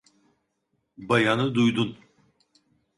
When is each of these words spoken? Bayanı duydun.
Bayanı 0.97 1.55
duydun. 1.55 1.97